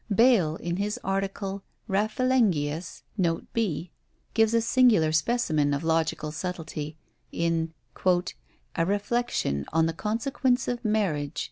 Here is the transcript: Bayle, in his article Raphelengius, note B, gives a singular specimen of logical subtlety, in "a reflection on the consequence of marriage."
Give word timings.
Bayle, 0.11 0.55
in 0.55 0.77
his 0.77 0.99
article 1.03 1.61
Raphelengius, 1.87 3.03
note 3.19 3.45
B, 3.53 3.91
gives 4.33 4.55
a 4.55 4.59
singular 4.61 5.11
specimen 5.11 5.75
of 5.75 5.83
logical 5.83 6.31
subtlety, 6.31 6.97
in 7.31 7.75
"a 8.75 8.83
reflection 8.83 9.67
on 9.71 9.85
the 9.85 9.93
consequence 9.93 10.67
of 10.67 10.83
marriage." 10.83 11.39